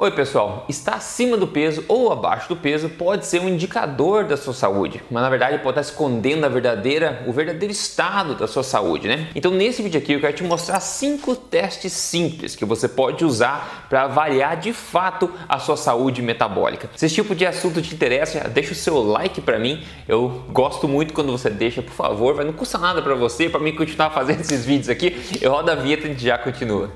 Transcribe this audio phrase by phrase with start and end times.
[0.00, 4.36] Oi pessoal, estar acima do peso ou abaixo do peso pode ser um indicador da
[4.36, 8.62] sua saúde, mas na verdade pode estar escondendo a verdadeira, o verdadeiro estado da sua
[8.62, 9.28] saúde, né?
[9.34, 13.88] Então nesse vídeo aqui eu quero te mostrar cinco testes simples que você pode usar
[13.90, 16.88] para avaliar de fato a sua saúde metabólica.
[16.94, 19.82] Se esse tipo de assunto te interessa, deixa o seu like para mim.
[20.06, 23.58] Eu gosto muito quando você deixa, por favor, vai não custa nada para você, para
[23.58, 25.40] mim continuar fazendo esses vídeos aqui.
[25.40, 26.88] Eu rodo a vinheta e já continua.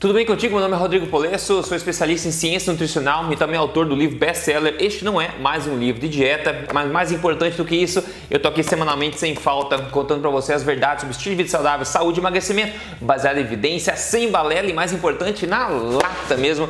[0.00, 0.54] Tudo bem contigo?
[0.54, 4.16] Meu nome é Rodrigo Polesso, sou especialista em ciência nutricional e também autor do livro
[4.16, 4.76] best-seller.
[4.78, 8.38] Este não é mais um livro de dieta, mas mais importante do que isso, eu
[8.38, 11.84] tô aqui semanalmente sem falta, contando para você as verdades sobre estilo de vida saudável,
[11.84, 16.68] saúde e emagrecimento, baseado em evidência, sem balela e mais importante, na lata mesmo,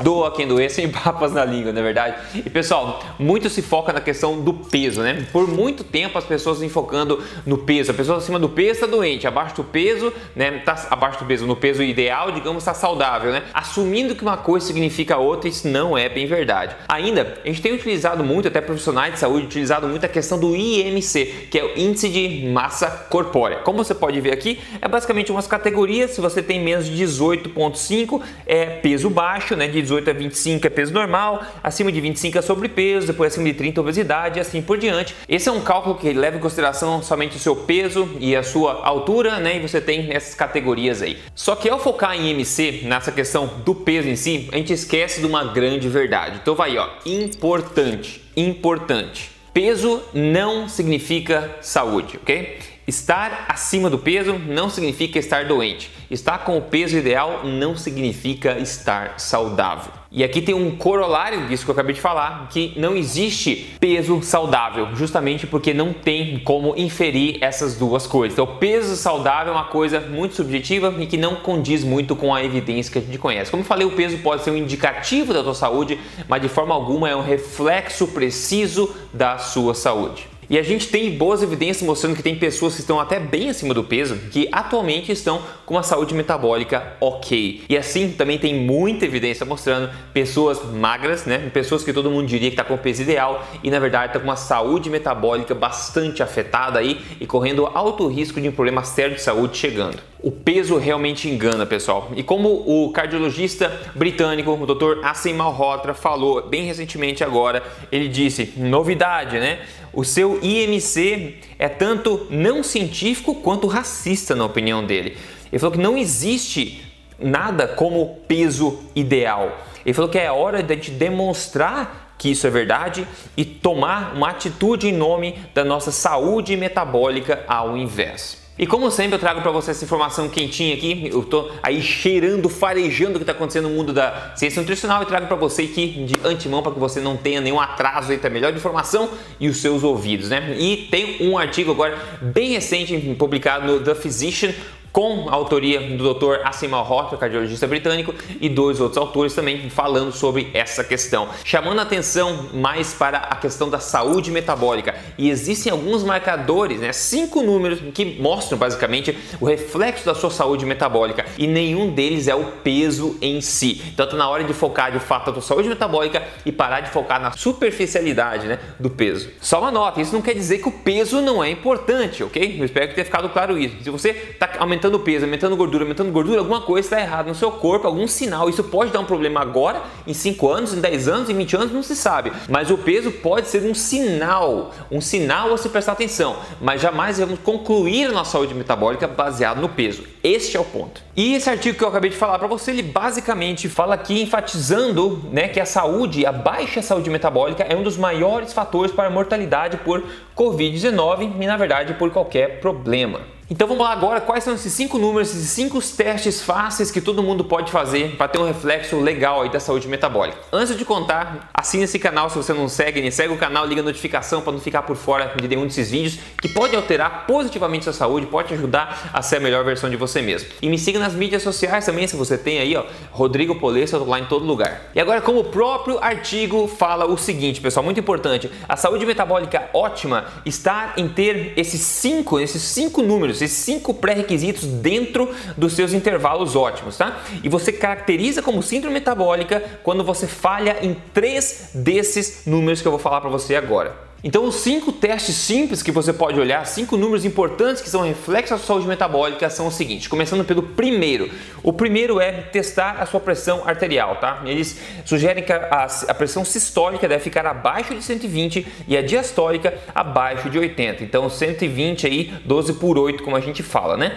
[0.00, 2.16] doa quem doer, sem papas na língua, não é verdade?
[2.34, 5.26] E pessoal, muito se foca na questão do peso, né?
[5.32, 7.90] Por muito tempo as pessoas vêm focando no peso.
[7.90, 10.50] A pessoa acima do peso está doente, abaixo do peso, né?
[10.64, 13.42] Tá abaixo do peso, no peso ideal, digamos, está saudável, né?
[13.52, 16.74] Assumindo que uma coisa significa outra, isso não é bem verdade.
[16.88, 20.54] Ainda, a gente tem utilizado muito, até profissionais de saúde, utilizado muito a questão do
[20.56, 23.58] IMC, que é o índice de massa corpórea.
[23.58, 26.12] Como você pode ver aqui, é basicamente umas categorias.
[26.12, 29.68] Se você tem menos de 18,5, é peso baixo, né?
[29.68, 33.54] De 18 a 25 é peso normal, acima de 25 é sobrepeso, depois acima de
[33.54, 35.14] 30 obesidade e assim por diante.
[35.28, 38.84] Esse é um cálculo que leva em consideração somente o seu peso e a sua
[38.84, 39.56] altura, né?
[39.56, 41.18] E você tem essas categorias aí.
[41.34, 45.20] Só que ao focar em IMC, nessa questão do peso em si, a gente esquece
[45.20, 46.38] de uma grande verdade.
[46.40, 49.30] Então vai, ó, importante, importante.
[49.52, 52.71] Peso não significa saúde, ok?
[52.84, 55.88] Estar acima do peso não significa estar doente.
[56.10, 59.92] Estar com o peso ideal não significa estar saudável.
[60.10, 64.20] E aqui tem um corolário disso que eu acabei de falar, que não existe peso
[64.20, 68.34] saudável, justamente porque não tem como inferir essas duas coisas.
[68.34, 72.44] Então, peso saudável é uma coisa muito subjetiva e que não condiz muito com a
[72.44, 73.50] evidência que a gente conhece.
[73.50, 75.98] Como eu falei, o peso pode ser um indicativo da tua saúde,
[76.28, 80.31] mas de forma alguma é um reflexo preciso da sua saúde.
[80.52, 83.72] E a gente tem boas evidências mostrando que tem pessoas que estão até bem acima
[83.72, 87.62] do peso que atualmente estão com uma saúde metabólica ok.
[87.66, 91.50] E assim também tem muita evidência mostrando pessoas magras, né?
[91.54, 94.18] Pessoas que todo mundo diria que está com o peso ideal e na verdade está
[94.18, 99.14] com uma saúde metabólica bastante afetada aí e correndo alto risco de um problema sério
[99.14, 100.00] de saúde chegando.
[100.22, 102.12] O peso realmente engana, pessoal.
[102.14, 105.02] E como o cardiologista britânico, o Dr.
[105.02, 109.58] Asim Malhotra, falou bem recentemente agora, ele disse: novidade, né?
[109.92, 115.16] O seu IMC é tanto não científico quanto racista, na opinião dele.
[115.50, 116.82] Ele falou que não existe
[117.18, 119.58] nada como peso ideal.
[119.84, 124.88] Ele falou que é hora de demonstrar que isso é verdade e tomar uma atitude
[124.88, 128.41] em nome da nossa saúde metabólica ao invés.
[128.62, 132.48] E como sempre eu trago para você essa informação quentinha aqui, eu tô aí cheirando,
[132.48, 136.04] farejando o que está acontecendo no mundo da ciência nutricional e trago para você aqui
[136.04, 139.56] de antemão para que você não tenha nenhum atraso entre a melhor informação e os
[139.56, 140.54] seus ouvidos, né?
[140.60, 144.54] E tem um artigo agora bem recente publicado no The Physician
[144.92, 146.44] com a autoria do Dr.
[146.44, 151.82] Asim Malhotra, cardiologista britânico, e dois outros autores também falando sobre essa questão, chamando a
[151.82, 154.94] atenção mais para a questão da saúde metabólica.
[155.16, 160.66] E existem alguns marcadores, né, cinco números que mostram basicamente o reflexo da sua saúde
[160.66, 163.82] metabólica, e nenhum deles é o peso em si.
[163.96, 167.20] Tá na hora de focar de fato na tua saúde metabólica e parar de focar
[167.20, 169.30] na superficialidade, né, do peso.
[169.40, 172.56] Só uma nota, isso não quer dizer que o peso não é importante, ok?
[172.58, 173.76] Eu espero que tenha ficado claro isso.
[173.82, 177.34] Se você está aumentando aumentando peso, aumentando gordura, aumentando gordura, alguma coisa está errada no
[177.34, 178.48] seu corpo, algum sinal.
[178.48, 181.72] Isso pode dar um problema agora, em 5 anos, em 10 anos, em 20 anos,
[181.72, 182.32] não se sabe.
[182.48, 186.36] Mas o peso pode ser um sinal, um sinal a se prestar atenção.
[186.60, 190.02] Mas jamais vamos concluir a nossa saúde metabólica baseado no peso.
[190.22, 191.00] Este é o ponto.
[191.14, 195.22] E esse artigo que eu acabei de falar para você, ele basicamente fala aqui enfatizando
[195.30, 199.10] né, que a saúde, a baixa saúde metabólica é um dos maiores fatores para a
[199.10, 200.02] mortalidade por
[200.36, 203.20] Covid-19 e, na verdade, por qualquer problema.
[203.52, 207.22] Então vamos lá agora, quais são esses cinco números, esses cinco testes fáceis que todo
[207.22, 210.38] mundo pode fazer para ter um reflexo legal aí da saúde metabólica.
[210.50, 213.10] Antes de contar, assine esse canal se você não segue, né?
[213.10, 216.18] segue o canal, liga a notificação para não ficar por fora de nenhum desses vídeos
[216.40, 219.96] que pode alterar positivamente sua saúde, pode te ajudar a ser a melhor versão de
[219.96, 220.48] você mesmo.
[220.62, 224.00] E me siga nas mídias sociais também, se você tem aí, ó, Rodrigo Polesso, eu
[224.00, 224.90] tô lá em todo lugar.
[224.94, 229.68] E agora, como o próprio artigo fala o seguinte, pessoal, muito importante, a saúde metabólica
[229.74, 235.92] ótima está em ter esses cinco, esses cinco números, esses cinco pré-requisitos dentro dos seus
[235.92, 237.22] intervalos ótimos, tá?
[237.42, 242.92] E você caracteriza como síndrome metabólica quando você falha em três desses números que eu
[242.92, 244.11] vou falar para você agora.
[244.24, 248.60] Então, os cinco testes simples que você pode olhar, cinco números importantes que são reflexos
[248.60, 250.06] da saúde metabólica são os seguintes.
[250.06, 251.28] Começando pelo primeiro.
[251.60, 254.40] O primeiro é testar a sua pressão arterial, tá?
[254.44, 259.74] Eles sugerem que a, a pressão sistólica deve ficar abaixo de 120 e a diastólica
[259.92, 261.02] abaixo de 80.
[261.02, 264.16] Então, 120 aí, 12 por 8, como a gente fala, né?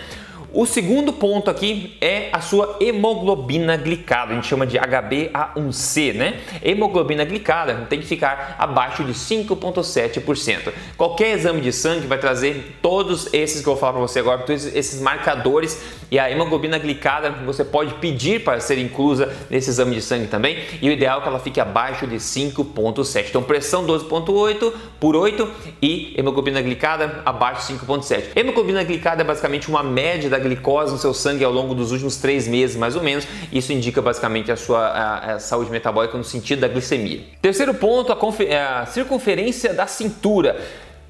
[0.57, 6.39] O segundo ponto aqui é a sua hemoglobina glicada, a gente chama de HbA1c, né?
[6.63, 10.71] Hemoglobina glicada tem que ficar abaixo de 5,7%.
[10.95, 14.43] Qualquer exame de sangue vai trazer todos esses que eu vou falar para você agora,
[14.43, 15.77] todos esses marcadores
[16.09, 20.59] e a hemoglobina glicada você pode pedir para ser inclusa nesse exame de sangue também
[20.81, 23.25] e o ideal é que ela fique abaixo de 5,7.
[23.27, 24.71] Então pressão 12,8
[25.01, 28.27] por 8 e hemoglobina glicada abaixo de 5,7.
[28.37, 32.17] Hemoglobina glicada é basicamente uma média da glicose no seu sangue ao longo dos últimos
[32.17, 33.27] três meses, mais ou menos.
[33.51, 37.21] Isso indica basicamente a sua a, a saúde metabólica no sentido da glicemia.
[37.41, 40.61] Terceiro ponto, a, a circunferência da cintura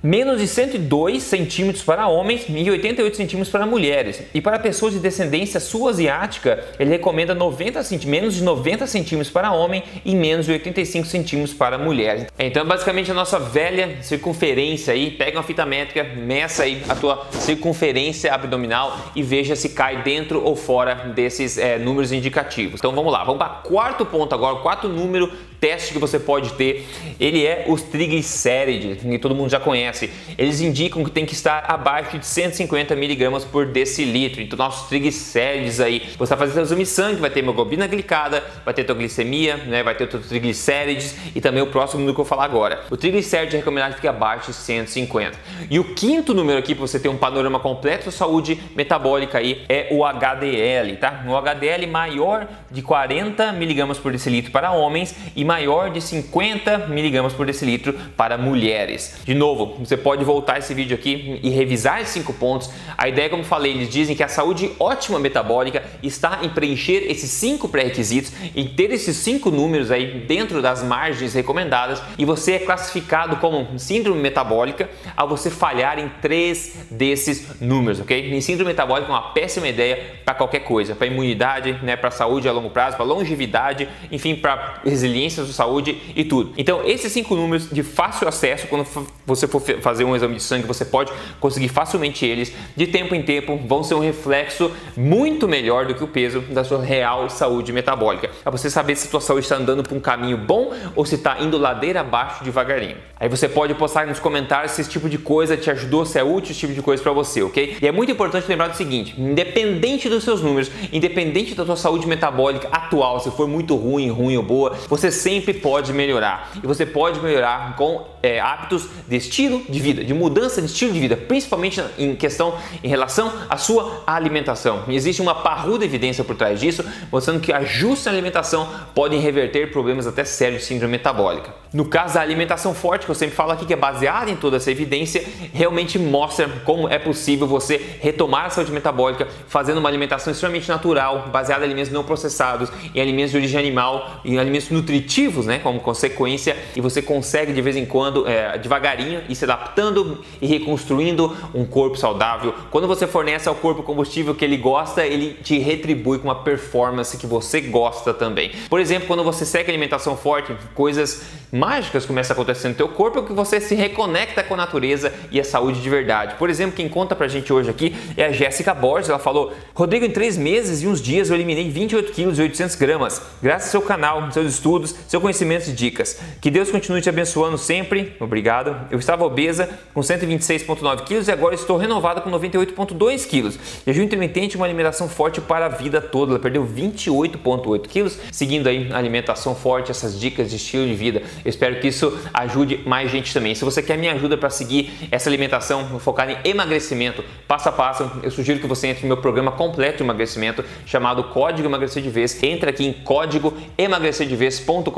[0.06, 4.22] menos de 102 centímetros para homens e 88 centímetros para mulheres.
[4.36, 9.84] E para pessoas de descendência sul-asiática, ele recomenda 90 menos de 90 centímetros para homem
[10.06, 12.28] e menos de 85 centímetros para mulheres.
[12.38, 17.25] Então, basicamente, a nossa velha circunferência aí, pega uma fita métrica, meça aí a tua
[17.31, 22.80] circunferência abdominal e veja se cai dentro ou fora desses é, números indicativos.
[22.80, 25.31] Então, vamos lá, vamos para quarto ponto agora, quarto número
[25.65, 26.88] teste que você pode ter,
[27.19, 30.12] ele é os triglicérides, que todo mundo já conhece.
[30.38, 34.41] Eles indicam que tem que estar abaixo de 150 miligramas por decilitro.
[34.41, 38.75] Então, nossos triglicérides aí, você fazer seu exame de sangue, vai ter hemoglobina glicada, vai
[38.75, 42.25] ter tua glicemia, né, vai ter teus triglicérides e também o próximo número que eu
[42.25, 42.83] falar agora.
[42.91, 45.31] O triglicéride é recomendado que fique abaixo de 150.
[45.68, 49.65] E o quinto número aqui, para você ter um panorama completo da saúde metabólica aí,
[49.68, 51.25] é o HDL, tá?
[51.27, 57.31] O HDL maior de 40 miligramas por decilitro para homens e maior de 50 miligramas
[57.31, 59.22] por decilitro para mulheres.
[59.24, 62.69] De novo, você pode voltar esse vídeo aqui e revisar esses cinco pontos.
[62.98, 67.31] A ideia, como falei, eles dizem que a saúde ótima metabólica está em preencher esses
[67.31, 72.60] cinco pré-requisitos, em ter esses cinco números aí dentro das margens recomendadas e você é
[72.60, 78.34] classificado como síndrome metabólica ao você falhar em três desses números, ok?
[78.34, 82.50] Em síndrome metabólica é uma péssima ideia para qualquer coisa, para imunidade, né, para saúde
[82.50, 86.53] a longo prazo, para longevidade, enfim, para resiliência de saúde e tudo.
[86.57, 88.86] Então, esses cinco números de fácil acesso, quando
[89.25, 92.51] você for fazer um exame de sangue, você pode conseguir facilmente eles.
[92.75, 96.63] De tempo em tempo, vão ser um reflexo muito melhor do que o peso da
[96.63, 98.30] sua real saúde metabólica.
[98.44, 101.15] Para você saber se a sua saúde está andando por um caminho bom ou se
[101.15, 102.97] está indo ladeira abaixo devagarinho.
[103.19, 106.24] Aí você pode postar nos comentários se esse tipo de coisa te ajudou, se é
[106.24, 107.77] útil esse tipo de coisa para você, ok?
[107.81, 112.07] E é muito importante lembrar do seguinte: independente dos seus números, independente da sua saúde
[112.07, 116.51] metabólica atual, se for muito ruim, ruim ou boa, você sempre pode melhorar.
[116.63, 120.94] E você pode melhorar com é, hábitos de estilo de vida, de mudança de estilo
[120.94, 124.83] de vida, principalmente em questão em relação à sua alimentação.
[124.88, 130.06] Existe uma parruda evidência por trás disso, mostrando que ajustes na alimentação podem reverter problemas
[130.06, 131.56] até sérios de síndrome metabólica.
[131.74, 134.57] No caso da alimentação forte, que eu sempre falo aqui, que é baseada em toda
[134.57, 140.31] essa evidência, realmente mostra como é possível você retomar a saúde metabólica fazendo uma alimentação
[140.31, 145.14] extremamente natural, baseada em alimentos não processados, em alimentos de origem animal, em alimentos nutritivos
[145.45, 150.23] né, como consequência, e você consegue de vez em quando, é, devagarinho, ir se adaptando
[150.42, 152.54] e reconstruindo um corpo saudável.
[152.69, 157.18] Quando você fornece ao corpo combustível que ele gosta, ele te retribui com uma performance
[157.18, 158.51] que você gosta também.
[158.69, 161.23] Por exemplo, quando você segue alimentação forte, coisas
[161.56, 165.12] mágicas começam a acontecer no teu corpo, é que você se reconecta com a natureza
[165.31, 166.35] e a saúde de verdade.
[166.35, 169.09] Por exemplo, quem conta pra gente hoje aqui é a Jéssica Borges.
[169.09, 172.76] Ela falou: Rodrigo, em três meses e uns dias eu eliminei 28 quilos e 800
[172.76, 176.19] gramas, graças ao seu canal, seus estudos, seu conhecimento e dicas.
[176.42, 178.16] Que Deus continue te abençoando sempre.
[178.19, 178.76] Obrigado.
[178.92, 183.57] Eu estava obesa com 126,9 quilos e agora estou renovada com 98,2 quilos.
[183.85, 186.33] Jejum intermitente uma alimentação forte para a vida toda.
[186.33, 191.21] Ela perdeu 28,8 quilos, seguindo aí a alimentação forte, essas dicas de estilo de vida.
[191.45, 193.54] Eu espero que isso ajude mais gente também.
[193.54, 198.11] Se você quer minha ajuda para seguir essa alimentação focada em emagrecimento, passo a passo,
[198.23, 202.09] eu sugiro que você entre no meu programa completo de emagrecimento chamado Código Emagrecer de
[202.09, 202.42] Vez.
[202.42, 204.90] Entra aqui em código emagrecerdevez.com.br,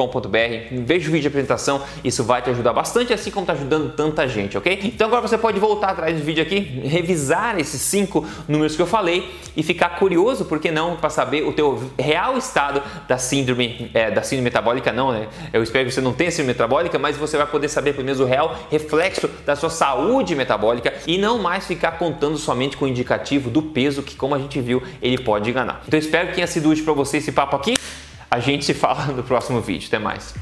[0.85, 4.25] veja o vídeo de apresentação, isso vai te ajudar bastante, assim como está ajudando tanta
[4.25, 4.79] gente, ok?
[4.85, 8.87] Então agora você pode voltar atrás do vídeo aqui, revisar esses cinco números que eu
[8.87, 13.91] falei e ficar curioso, por que não, para saber o teu real estado da síndrome,
[13.93, 15.27] é, da síndrome metabólica, não, né?
[15.51, 18.25] Eu espero que você não tenha metabólica, mas você vai poder saber pelo menos o
[18.25, 23.49] real reflexo da sua saúde metabólica e não mais ficar contando somente com o indicativo
[23.49, 25.83] do peso que, como a gente viu, ele pode enganar.
[25.87, 27.75] Então espero que tenha sido útil para você esse papo aqui.
[28.29, 29.87] A gente se fala no próximo vídeo.
[29.87, 30.33] Até mais.